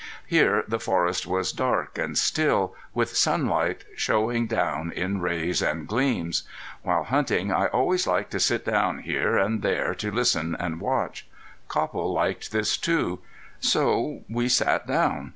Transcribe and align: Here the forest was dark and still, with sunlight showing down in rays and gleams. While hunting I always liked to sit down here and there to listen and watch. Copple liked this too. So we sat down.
Here 0.25 0.63
the 0.67 0.79
forest 0.79 1.27
was 1.27 1.51
dark 1.51 1.99
and 1.99 2.17
still, 2.17 2.73
with 2.91 3.15
sunlight 3.15 3.83
showing 3.95 4.47
down 4.47 4.91
in 4.91 5.21
rays 5.21 5.61
and 5.61 5.87
gleams. 5.87 6.41
While 6.81 7.03
hunting 7.03 7.51
I 7.51 7.67
always 7.67 8.07
liked 8.07 8.31
to 8.31 8.39
sit 8.39 8.65
down 8.65 9.03
here 9.03 9.37
and 9.37 9.61
there 9.61 9.93
to 9.93 10.09
listen 10.11 10.57
and 10.59 10.81
watch. 10.81 11.27
Copple 11.67 12.11
liked 12.11 12.51
this 12.51 12.77
too. 12.77 13.19
So 13.59 14.21
we 14.27 14.49
sat 14.49 14.87
down. 14.87 15.29